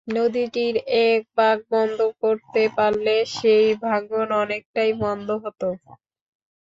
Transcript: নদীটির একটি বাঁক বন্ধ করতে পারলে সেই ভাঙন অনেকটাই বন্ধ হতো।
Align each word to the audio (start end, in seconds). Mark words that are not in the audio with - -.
নদীটির 0.07 0.75
একটি 1.03 1.27
বাঁক 1.37 1.59
বন্ধ 1.71 1.99
করতে 2.21 2.63
পারলে 2.77 3.15
সেই 3.35 3.67
ভাঙন 3.83 4.29
অনেকটাই 4.43 4.91
বন্ধ 5.01 5.27
হতো। 5.43 5.67